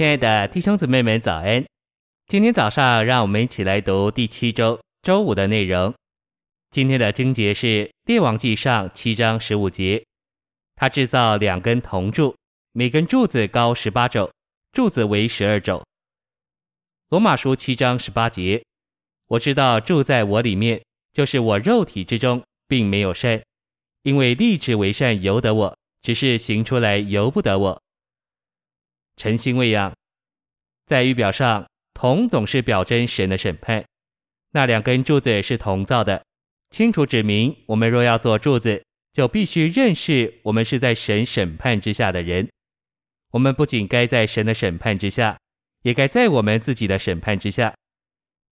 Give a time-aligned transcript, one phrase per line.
[0.00, 1.62] 亲爱的弟兄姊妹们，早安！
[2.26, 5.92] 今天早上，让我们一起来读第七周周五的内容。
[6.70, 7.66] 今天的经节是
[8.06, 10.02] 《列王纪上》七章十五节。
[10.74, 12.34] 他制造两根铜柱，
[12.72, 14.32] 每根柱子高十八肘，
[14.72, 15.84] 柱子为十二肘。
[17.10, 18.64] 罗马书七章十八节。
[19.26, 23.42] 我知道住在我里面，就是我肉体之中，并没有善，
[24.04, 27.82] 因为立志为善由得我，只是行出来由不得我。
[29.20, 29.94] 晨星喂养，
[30.86, 33.84] 在预表上，铜总是表征神的审判。
[34.52, 36.24] 那两根柱子是铜造的，
[36.70, 42.48] 清楚指明，我们若要做柱子，就必须认识我们是在神审判之下的人。
[43.32, 45.38] 我们不仅该在神的审判之下，
[45.82, 47.74] 也该在我们自己的审判之下。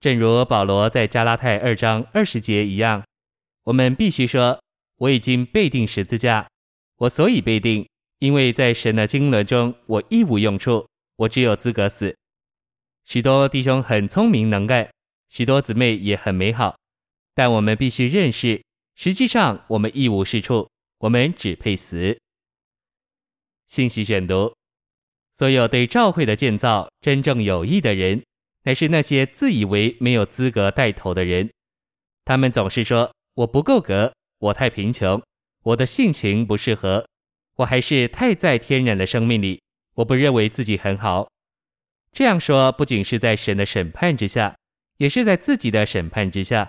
[0.00, 3.04] 正如保罗在加拉太二章二十节一样，
[3.62, 4.60] 我们必须说
[4.98, 6.48] ：“我已经被定十字架，
[6.96, 7.86] 我所以被定。”
[8.18, 12.16] 因为在神的经纶中，我一无用处，我只有资格死。
[13.04, 14.88] 许多弟兄很聪明能干，
[15.28, 16.76] 许多姊妹也很美好，
[17.34, 18.62] 但我们必须认识，
[18.94, 22.18] 实际上我们一无是处，我们只配死。
[23.68, 24.54] 信息选读：
[25.34, 28.24] 所有对教会的建造真正有益的人，
[28.62, 31.50] 乃是那些自以为没有资格带头的人。
[32.24, 35.22] 他们总是说：“我不够格，我太贫穷，
[35.62, 37.06] 我的性情不适合。”
[37.56, 39.60] 我还是太在天然的生命里，
[39.94, 41.28] 我不认为自己很好。
[42.12, 44.56] 这样说不仅是在神的审判之下，
[44.98, 46.68] 也是在自己的审判之下。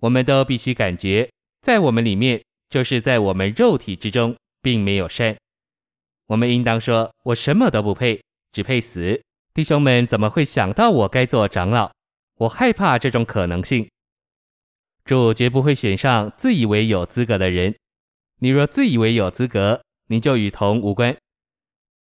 [0.00, 1.28] 我们都必须感觉，
[1.60, 5.36] 在我们里面，就是在我们肉体之中，并没有善。
[6.26, 9.20] 我们应当说：“我什么都不配，只配死。”
[9.54, 11.90] 弟兄们怎么会想到我该做长老？
[12.36, 13.88] 我害怕这种可能性。
[15.04, 17.74] 主绝不会选上自以为有资格的人。
[18.40, 21.16] 你若自以为有资格，你就与同无关。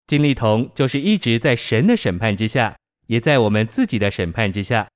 [0.08, 2.78] 金利铜就是一直在神的审判之下，
[3.08, 4.88] 也在我们自己的审判之下。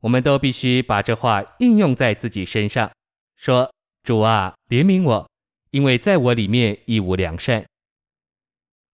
[0.00, 2.90] 我们都必须把这话应用在自己身上，
[3.36, 3.70] 说
[4.04, 5.30] ：“主啊，怜悯我，
[5.72, 7.66] 因为在我里面一无良善。”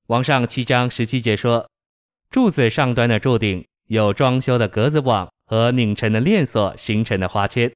[0.09, 1.69] 王上七章十七节说
[2.31, 7.71] ：“柱子上端的柱顶有装修的格子网和拧成的链锁形成的花圈，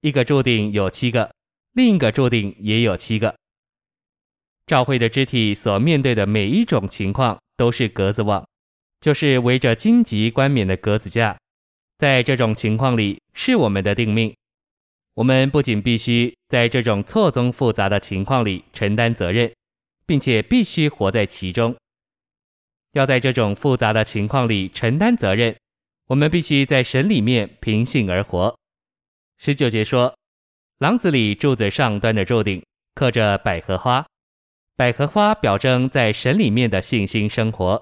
[0.00, 1.30] 一个柱顶有七个，
[1.72, 3.36] 另一个柱顶也有七个。”
[4.66, 8.46] 教会的肢体所面对的每一种情况都是格子网，
[9.00, 11.36] 就是围着荆棘冠冕的格子架。
[11.98, 14.34] 在这种情况里，是我们的定命。
[15.14, 19.52] 我们不仅必须在这种错综复杂的情况里承担责任，
[20.06, 21.76] 并且必须活在其中。
[22.92, 25.54] 要在这种复杂的情况里承担责任，
[26.08, 28.56] 我们必须在神里面平信而活。
[29.38, 30.16] 十九节说，
[30.78, 32.64] 廊子里柱子上端的柱顶
[32.94, 34.04] 刻着百合花。
[34.76, 37.80] 百合花表征在神里面的信心生活。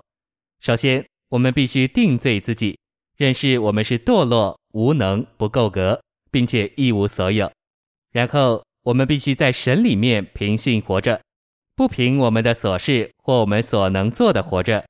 [0.61, 2.79] 首先，我们必须定罪自己，
[3.17, 5.99] 认识我们是堕落、无能、不够格，
[6.31, 7.51] 并且一无所有。
[8.11, 11.19] 然后，我们必须在神里面凭信活着，
[11.75, 14.85] 不凭我们的琐事或我们所能做的活着。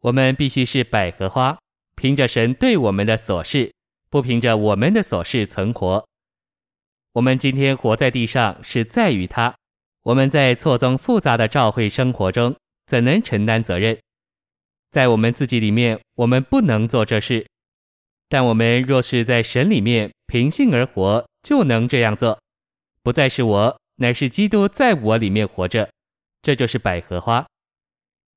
[0.00, 1.56] 我们必须是百合花，
[1.94, 3.72] 凭着神对我们的琐事，
[4.10, 6.06] 不凭着我们的琐事存活。
[7.14, 9.56] 我们今天活在地上，是在于他。
[10.06, 12.54] 我们在错综复杂的教会生活中，
[12.86, 13.98] 怎能承担责任？
[14.92, 17.44] 在我们自己里面，我们不能做这事；
[18.28, 22.40] 但我们若是在神里面凭信而活，就能这样做。
[23.02, 25.90] 不再是我，乃是基督在我里面活着。
[26.40, 27.44] 这就是百合花。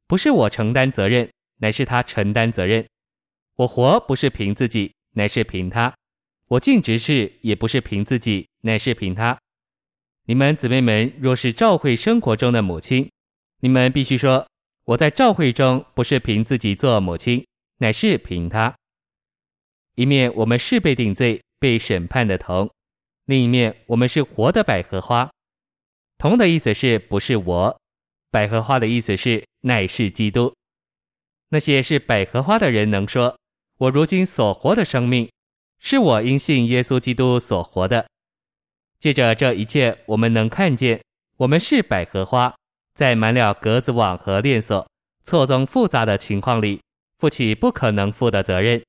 [0.08, 2.84] 不是我承担责任，乃是他承担责任。
[3.58, 5.94] 我活不是凭自己，乃是凭他；
[6.48, 9.38] 我尽职事也不是凭自己，乃是凭他。
[10.30, 13.10] 你们姊妹们若是照会生活中的母亲，
[13.62, 14.46] 你们必须说：
[14.86, 17.44] 我在照会中不是凭自己做母亲，
[17.80, 18.76] 乃是凭他。
[19.96, 22.70] 一面我们是被定罪、被审判的铜，
[23.26, 25.28] 另一面我们是活的百合花。
[26.20, 27.80] 铜的意思是不是我？
[28.30, 30.54] 百合花的意思是乃是基督。
[31.50, 33.36] 那些是百合花的人能说：
[33.80, 35.28] 我如今所活的生命，
[35.80, 38.06] 是我因信耶稣基督所活的。
[39.00, 41.02] 借着这一切，我们能看见，
[41.38, 42.54] 我们是百合花，
[42.94, 44.86] 在满了格子网和链锁、
[45.24, 46.82] 错综复杂的情况里，
[47.18, 48.82] 负起不可能负的责任。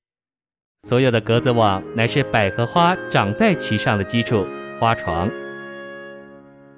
[0.82, 4.46] 所有的格子网乃是百合花长在其上的基础
[4.80, 5.30] 花床。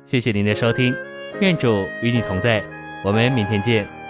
[0.04, 0.94] 谢谢您的收听，
[1.40, 2.62] 愿主与你同在，
[3.04, 4.01] 我们明天见。